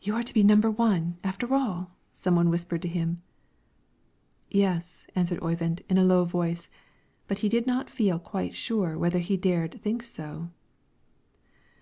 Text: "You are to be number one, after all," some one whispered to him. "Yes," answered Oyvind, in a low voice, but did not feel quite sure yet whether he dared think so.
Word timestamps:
"You 0.00 0.14
are 0.14 0.22
to 0.22 0.32
be 0.32 0.42
number 0.42 0.70
one, 0.70 1.18
after 1.22 1.52
all," 1.54 1.90
some 2.14 2.36
one 2.36 2.48
whispered 2.48 2.80
to 2.80 2.88
him. 2.88 3.20
"Yes," 4.50 5.06
answered 5.14 5.42
Oyvind, 5.42 5.82
in 5.90 5.98
a 5.98 6.04
low 6.04 6.24
voice, 6.24 6.70
but 7.28 7.40
did 7.40 7.66
not 7.66 7.90
feel 7.90 8.18
quite 8.18 8.54
sure 8.54 8.92
yet 8.92 8.98
whether 8.98 9.18
he 9.18 9.36
dared 9.36 9.78
think 9.82 10.04
so. 10.04 10.48